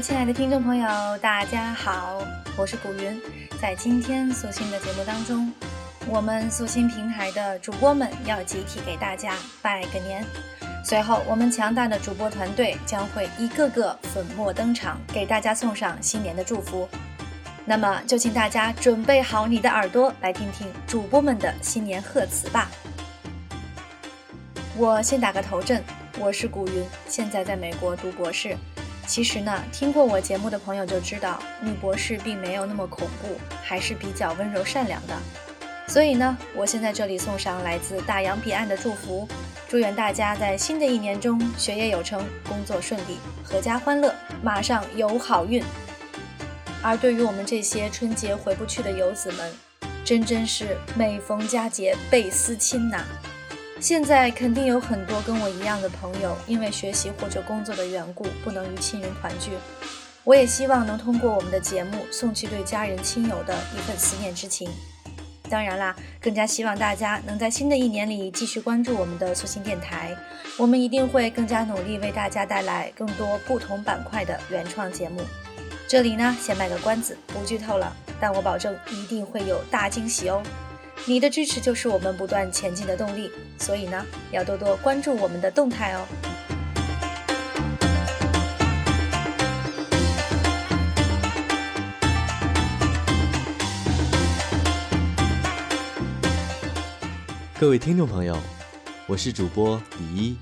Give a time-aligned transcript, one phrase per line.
[0.00, 0.86] 亲爱的听众朋友，
[1.18, 2.22] 大家好，
[2.56, 3.20] 我是古云。
[3.60, 5.52] 在今天素心的节目当中，
[6.06, 10.24] 我们素心平台的主播们要集体给大家拜个年。
[10.84, 16.88] 随后，我们强大的主播团队将会一个个粉墨登场，给大家送上新年的祝福。
[17.64, 22.70] 那么，就请大家准备好你的耳朵，来听听主播们的新年贺词吧。
[24.76, 25.82] 我先打个头阵，
[26.20, 28.56] 我是古云，现在在美国读博士。
[29.08, 35.16] 其实呢，听过我节目的朋友就知道，女博士并没有那么恐怖，还是比较温柔善良的。
[35.86, 39.26] 所以呢，我先在这里送上来自大洋彼岸的祝福，
[39.66, 43.18] 祝愿大家在新的一年中学业有成，工作顺利，
[43.50, 45.64] 阖家欢乐，马上有好运。
[46.82, 49.50] 而对于我们这些春节回不去的游子们，
[50.04, 53.02] 真真是每逢佳节倍思亲呐。
[53.80, 59.52] 现在肯定有很多跟我一样的朋友，因为学习或者工作的缘故，不能与亲人团聚。
[60.24, 64.68] 我也希望能通过我们的节目，送去对家人亲友的一份思念之情。
[65.48, 70.14] 当然啦，更加希望大家能在新的一年里继续关注我们的素心电台，
[70.58, 75.22] 我们一定会更加努力，为大家带来更多不同板块的原创节目。
[75.86, 80.42] 这里呢，先卖个关子，不剧透了，但我保证一定会有大惊喜哦。
[81.08, 86.06] 你的支持就是我们不断前进的动力，所以呢，要多多关注我们的动态哦。
[97.58, 98.36] 各位听众朋友，
[99.06, 100.36] 我是主播李一，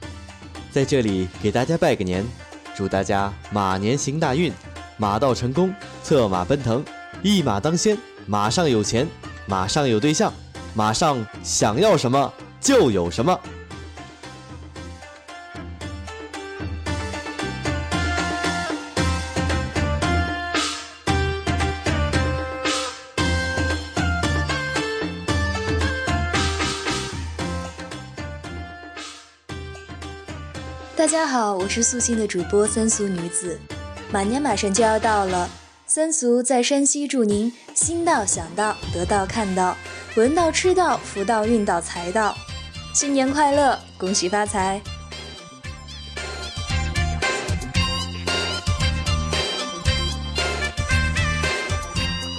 [0.72, 2.26] 在这里给大家拜个年，
[2.74, 4.52] 祝大家马年行大运，
[4.96, 5.72] 马到成功，
[6.02, 6.84] 策马奔腾，
[7.22, 9.06] 一马当先，马上有钱，
[9.46, 10.32] 马上有对象。
[10.76, 13.40] 马上想要什么就有什么。
[30.94, 33.58] 大家好，我是素心的主播三俗女子。
[34.12, 35.48] 马年马上就要到了，
[35.86, 39.74] 三俗在山西祝您心到、想到、得到、看到。
[40.16, 42.34] 闻到、吃到、福到、运到、财到，
[42.94, 44.80] 新年快乐，恭喜发财！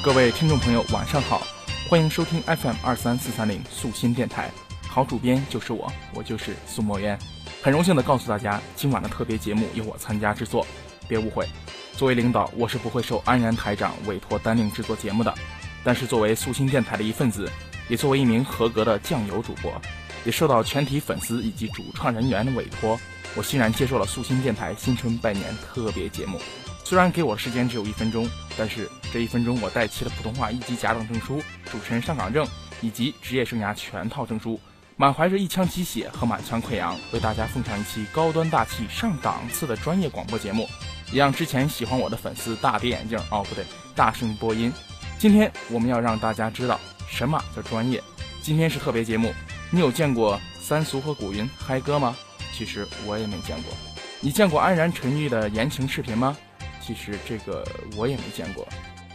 [0.04, 1.46] 各位听众朋友，晚上好，
[1.88, 4.50] 欢迎收听 FM 二三四三零素心电台，
[4.90, 7.16] 好主编就是我，我就是苏墨渊，
[7.62, 10.66] 很荣幸的告诉大家，今晚的特别节目由我参加制作，
[11.08, 11.48] 别误会，
[11.96, 15.32] 作为领导，我是不会受安然台长委托单令制作节目的，
[15.84, 17.48] 但是作为素心电台的一份子。
[17.88, 19.72] 也作为一名合格的酱油主播，
[20.26, 23.00] 也受到全体粉丝以及主创人员的委托，
[23.36, 26.40] 我欣然接受了素心电台新春拜年特别节目。
[26.84, 32.48] 虽然给我时间只有一分钟，但是这一分钟我带齐了普通话一级甲等证书、主持人上岗证
[32.82, 34.58] 以及职业生涯全套证书，
[34.96, 40.66] 满怀着一腔鸡血和满腔溃疡，为大家奉上一期高端大气上档次的专业广播节目，
[41.12, 44.72] 也让之前喜欢我的粉丝大跌眼镜哦，不对，大声播音。
[45.20, 46.80] 今天我们要让大家知道。
[47.10, 47.42] 什么？
[47.56, 48.02] 叫专业？
[48.42, 49.34] 今天是特别节目，
[49.72, 52.16] 你有见过三俗和古云嗨歌吗？
[52.54, 53.74] 其实我也没见过。
[54.20, 56.36] 你见过安然陈玉的言情视频吗？
[56.82, 58.68] 其实这个我也没见过。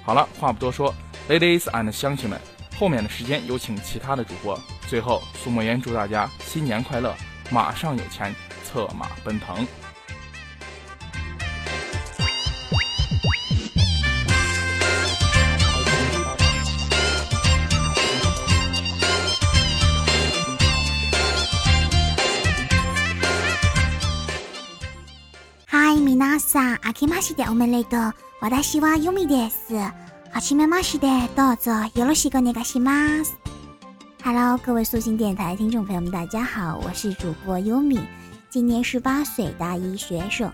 [0.05, 0.95] 好了，话不多说
[1.29, 2.39] ，ladies and 乡亲们，
[2.79, 4.59] 后面的时间有请其他的主播。
[4.89, 7.15] 最后，苏墨言祝大家新年快乐，
[7.51, 9.67] 马上有钱，策马奔腾。
[26.92, 28.14] 明けましておめでとう。
[28.42, 29.75] 私はユミです。
[29.75, 29.94] は
[30.42, 33.38] じめまして，どうぞよろしくお願いします。
[34.24, 38.00] Hello，各位素心电台听众朋友们，大家好，我是主播优米，
[38.50, 40.51] 今年十八岁，大一学生。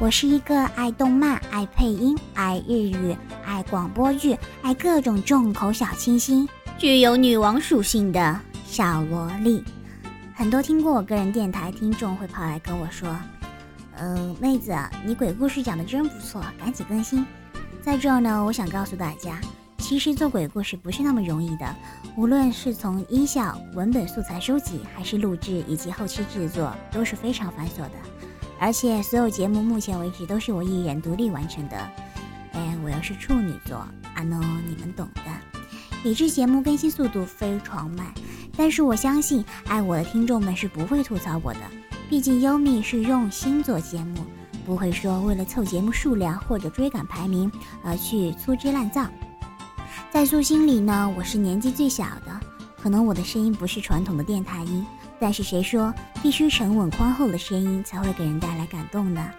[0.00, 9.64] 我是一个爱动漫、爱配音、爱日语、爱广播剧、爱各种重口小清新、具有女王属性的小萝莉。
[10.34, 13.08] 很多听过我个人电台听众会跑来跟我说。
[14.01, 14.73] 嗯，妹子，
[15.05, 17.25] 你鬼故事讲的真不错，赶紧更新。
[17.81, 19.39] 在这儿呢，我想告诉大家，
[19.77, 21.75] 其实做鬼故事不是那么容易的，
[22.15, 27.91] 无论是从音效、文本素材收集，还是录制以及后期制作，都是非常繁琐的。
[28.57, 31.77] 而且所有节目目前为止都是我一人独立完成的。
[32.53, 33.77] 哎，我又是处女座，
[34.13, 35.21] 啊 no，你们懂的。
[36.05, 38.07] 以致节目更新速度非常慢，
[38.55, 41.59] 但是我相信爱我的听众们是不会吐槽我的。
[42.09, 44.25] 毕竟优米是用心做节目，
[44.65, 47.49] 不会说为了凑节目数量或者追赶排名
[47.83, 49.05] 而去粗制滥造。
[50.09, 52.39] 在素心里呢，我是年纪最小的，
[52.81, 54.83] 可能我的声音不是传统的电台音，
[55.19, 59.29] 但是谁说必须沉稳宽厚的声音才会给人带来感动呢？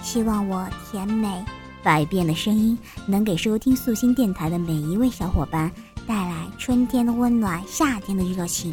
[0.00, 1.44] 希望我甜美
[1.82, 2.78] 百变的声音
[3.08, 5.68] 能给收听素心电台的每一位小伙伴
[6.06, 8.72] 带来春天的温暖，夏天的热情。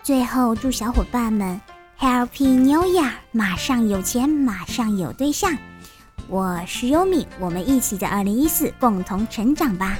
[0.00, 1.60] 最后祝小伙伴们
[2.02, 5.56] Happy New Year，马上有钱，马上有对象。
[6.26, 9.96] 我是优米，我们一起在二零一四共同成长吧。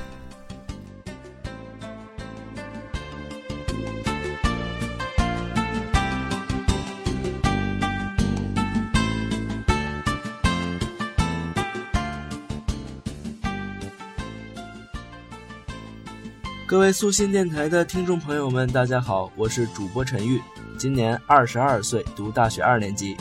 [16.67, 20.41] 各位素心电台的听众朋友们，大家好，我是主播陈玉，
[20.79, 23.17] 今年二十二岁，读大学二年级。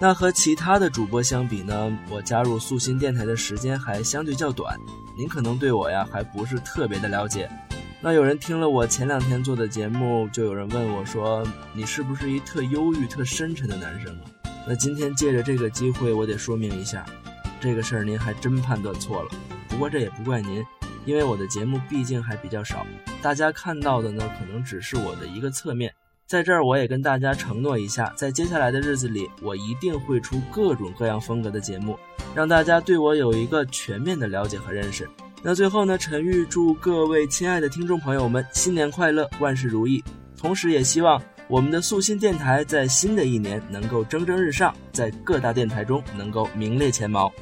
[0.00, 4.78] 那和其他的主播相比呢，我加入素心电台的时间还相对较短，
[5.16, 7.50] 您可能对我呀还不是特别的了解。
[8.00, 14.22] 那有人听了我前两天做的节目，就有人问我说：“你是不是一特忧郁、特深沉的男生啊？”
[14.68, 17.04] 那今天借着这个机会，我得说明一下，
[17.58, 19.30] 这个事儿您还真判断错了。
[19.68, 20.64] 不过这也不怪您。
[21.04, 22.86] 因为我的节目毕竟还比较少，
[23.22, 25.90] 大家看到的呢，可能只是我的一个侧面。
[26.28, 31.98] 在这儿，我也跟大家承诺一下，在接下来的日子里，我一定会出各种各样风格的节目，
[32.34, 35.08] 让大家对我有一个全面的了解和认识。
[35.42, 40.04] 那最后呢，陈玉祝各位亲爱的听众朋友们新年快乐，万事如意。
[40.36, 47.32] 同时也希望我们的素心电台在新的一年能够蒸蒸日上，在各大电台中能够名列前茅。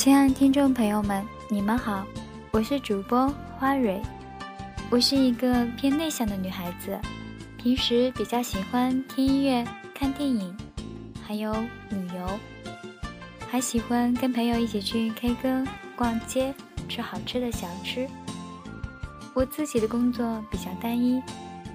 [0.00, 2.06] 亲爱的听众朋友们，你们好，
[2.52, 4.00] 我是主播花蕊。
[4.88, 6.98] 我是一个偏内向的女孩子，
[7.58, 9.62] 平时比较喜欢听音乐、
[9.94, 10.56] 看电影，
[11.22, 11.52] 还有
[11.90, 12.26] 旅游，
[13.46, 16.54] 还喜欢跟朋友一起去 K 歌、逛街、
[16.88, 18.08] 吃好吃的小吃。
[19.34, 21.22] 我自己的工作比较单一，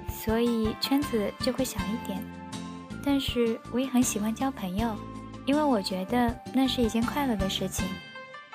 [0.10, 2.19] 所以圈子就会小一点。
[3.04, 4.95] 但是我也很喜欢交朋友，
[5.45, 7.86] 因为我觉得那是一件快乐的事情。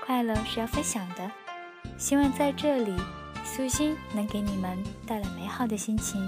[0.04, 1.30] 快乐是要分享的，
[1.96, 2.96] 希望在这里，
[3.44, 4.76] 素心能给你们
[5.06, 6.20] 带来美好的心情。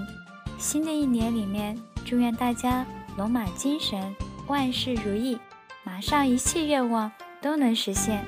[0.57, 2.85] 新的一年里面，祝愿大家
[3.17, 4.15] 龙马精神，
[4.47, 5.37] 万事如意，
[5.83, 7.11] 马上一切愿望
[7.41, 8.25] 都能实现。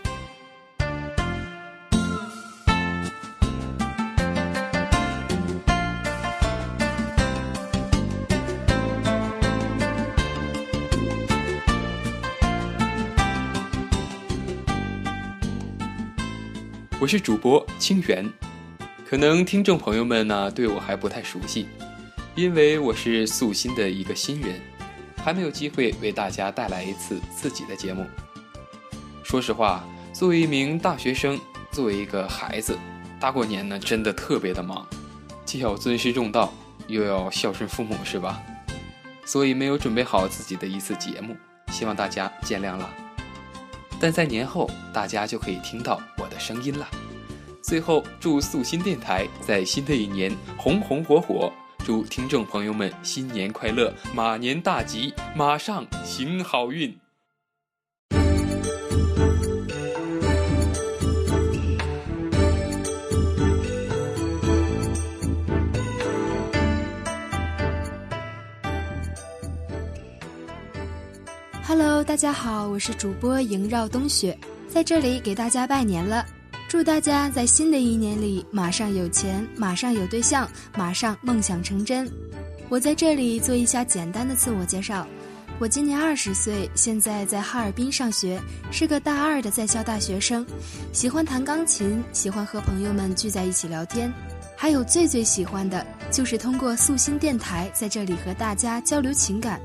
[16.97, 18.31] 我是主播清源，
[19.06, 21.68] 可能听众朋友们呢对我还不太熟悉，
[22.36, 24.62] 因为我是素心的一个新人，
[25.18, 28.06] 还没有机会为大家带来一次自己的节目。
[29.24, 29.83] 说实话，
[30.13, 31.38] 作为一名大学生，
[31.69, 32.77] 作为一个孩子，
[33.19, 34.88] 大过年呢真的特别的忙，
[35.43, 36.53] 既要尊师重道，
[36.88, 38.41] 又要孝顺父母，是吧？
[39.25, 41.36] 所以没有准备好自己的一次节目，
[41.72, 43.04] 希望大家见谅了。
[44.00, 46.88] 但在年后，大家就可以听到我的声音了。
[47.62, 56.96] 最后，祝素心电台在新的一年红红火火，祝听众朋友们新年快乐，马年大吉，马上行好运。
[71.67, 74.38] Hello，大家好，我是主播萦绕冬雪，
[74.69, 76.24] 在这里给大家拜年了，
[76.69, 82.07] 祝大家在新的一年里马上有钱，马上有对象，马上梦想成真。
[82.69, 85.07] 我在这里做一下简单的自我介绍，
[85.57, 88.39] 我今年二十岁，现在在哈尔滨上学，
[88.72, 90.45] 是个大二的在校大学生，
[90.93, 94.13] 喜欢弹钢琴，喜欢和朋友们聚在一起聊天，
[94.55, 99.60] 还有最最喜欢的就是通过素心电台在这里和大家交流情感。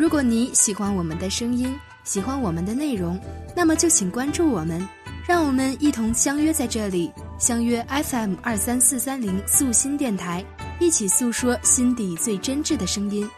[0.00, 3.20] 如果你喜欢我们的声音，喜欢我们的内容，
[3.54, 4.88] 那么就请关注我们，
[5.28, 10.42] 让我们一同相约在这里，相约 FM 二三四三零素心电台，
[10.80, 13.28] 一起诉说心底最真挚的声音。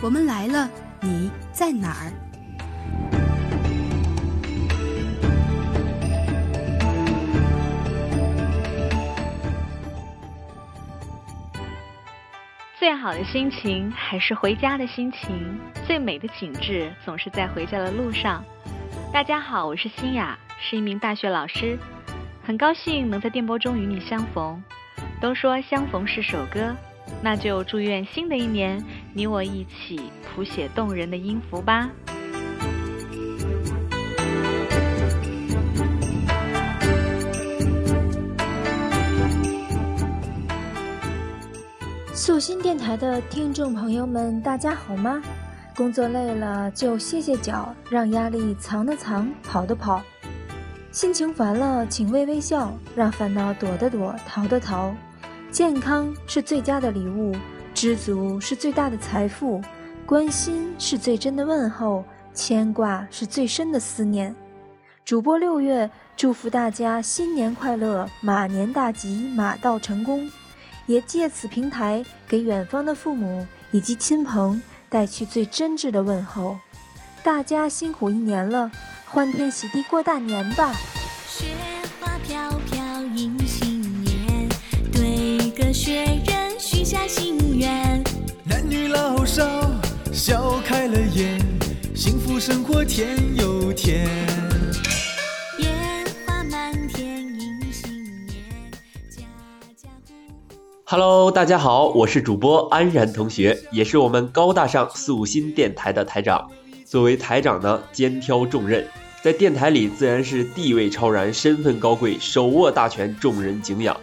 [0.00, 2.31] 我们来了，你在哪儿？
[12.82, 18.44] 最好的心情还是回家的心情，最美的景致总是在回家的路上。
[19.12, 21.78] 大家好，我是新雅，是一名大学老师，
[22.42, 24.60] 很高兴能在电波中与你相逢。
[25.20, 26.74] 都说相逢是首歌，
[27.22, 28.84] 那就祝愿新的一年
[29.14, 30.00] 你我一起
[30.34, 31.88] 谱写动人的音符吧。
[42.42, 45.22] 心电台的听众朋友们，大家好吗？
[45.76, 50.02] 工作累了就歇歇脚，让压力藏的藏，跑的跑；
[50.90, 54.92] 心情烦了，请微微笑，让烦恼躲的躲，逃的逃。
[55.52, 57.32] 健康是最佳的礼物，
[57.72, 59.62] 知足是最大的财富，
[60.04, 64.34] 关心是最真的问候，牵挂是最深的思念。
[65.04, 70.28] 主播六月祝福大家新年快乐，马年大吉，马到成功。
[70.86, 76.58] 也借此平台给远方的父母以及亲朋带去最真挚的问候。
[77.22, 78.70] 大家辛苦一年了，
[79.06, 80.72] 欢天喜地过大年吧！
[100.92, 106.50] Hello，大家好，我是主播安然同学，也是我们高大上素心电台的台长。
[106.84, 108.86] 作为台长呢，肩挑重任，
[109.22, 113.98] 在电台里自然是地位超然、身份高贵、手握大权、众人敬仰。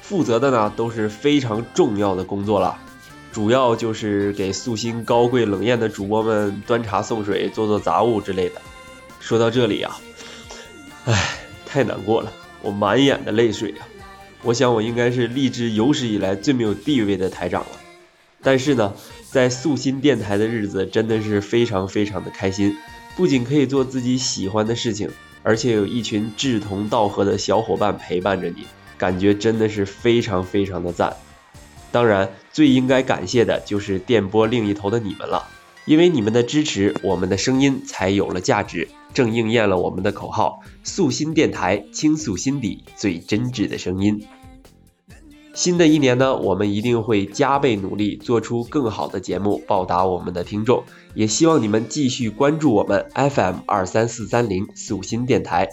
[0.00, 2.74] 负责的呢都是非常重要的工作了，
[3.30, 8.54] 主要就是给素心高贵冷艳的主播们端茶送水、做做杂物之类的。
[9.18, 10.00] 说到这里啊，
[11.04, 12.32] 唉，太难过了，
[12.62, 13.84] 我满眼的泪水啊。
[14.42, 17.68] 我想我应该是励志有史以来最没有地位的台长了，
[18.42, 18.94] 但是呢，
[19.30, 22.74] 在素心电台的日子真的是非常非常的开心，
[23.16, 25.10] 不仅可以做自己喜欢的事情，
[25.42, 28.64] 而且有一群志同道合的小伙伴陪伴着你，
[28.96, 31.14] 感觉真的是非常非常的赞。
[31.92, 35.46] 当然，最应该感谢的就是电波另一头的你们了，
[35.90, 38.86] 因为你们的支持，我们的声音才有了价值。
[39.12, 44.22] 正应验了我们的口号：素心电台，倾诉心底最真挚的声音。
[45.52, 50.84] 新的一年呢，我们一定会加倍努力，做出更好的节目，报答我们的听众。
[51.14, 55.70] 也希望你们继续关注我们 FM 二三四三零素心电台。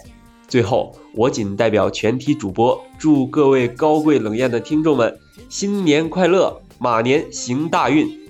[0.48, 8.26] 最后，我仅代表全体主播，祝各位高贵冷艳的听众们新年快乐，马年行大运。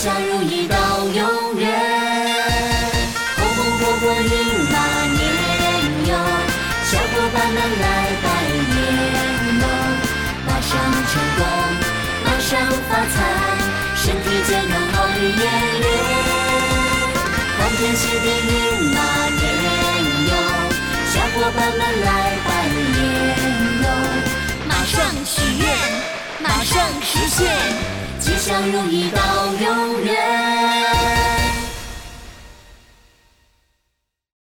[0.00, 0.76] 吉祥如意到
[1.12, 1.68] 永远。
[3.36, 4.32] 红红火火迎
[4.72, 4.74] 马
[5.12, 5.20] 年
[6.08, 6.16] 哟，
[6.88, 7.84] 小伙伴们来
[8.24, 8.26] 拜
[8.72, 8.80] 年
[9.60, 9.62] 哟，
[10.46, 10.72] 马上
[11.04, 11.44] 成功，
[12.24, 12.48] 马上
[12.88, 13.14] 发财，
[13.94, 15.44] 身体健康，好运连
[15.82, 15.84] 连，
[17.58, 18.50] 欢天喜地迎
[18.94, 18.98] 马
[19.36, 19.38] 年
[20.30, 20.32] 哟，
[21.12, 21.20] 小。
[21.20, 22.08] 伙伴们来
[22.48, 22.98] 拜年
[23.82, 23.86] 哟！
[24.66, 25.68] 马上许愿，
[26.42, 27.46] 马上实现，
[28.30, 30.59] 吉祥如意到永远。